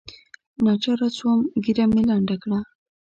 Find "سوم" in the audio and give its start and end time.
1.17-1.39